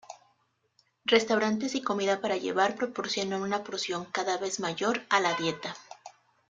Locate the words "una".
3.43-3.63